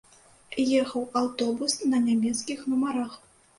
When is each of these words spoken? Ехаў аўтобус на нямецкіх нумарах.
Ехаў 0.79 1.03
аўтобус 1.21 1.77
на 1.93 2.01
нямецкіх 2.09 2.67
нумарах. 2.73 3.23